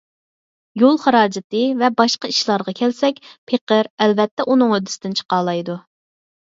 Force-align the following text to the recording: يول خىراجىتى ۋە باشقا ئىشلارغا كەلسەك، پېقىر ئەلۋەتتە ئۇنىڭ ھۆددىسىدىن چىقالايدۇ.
يول 0.83 0.97
خىراجىتى 1.03 1.61
ۋە 1.83 1.91
باشقا 2.01 2.31
ئىشلارغا 2.33 2.75
كەلسەك، 2.81 3.23
پېقىر 3.53 3.93
ئەلۋەتتە 4.03 4.49
ئۇنىڭ 4.51 4.77
ھۆددىسىدىن 4.77 5.19
چىقالايدۇ. 5.23 5.83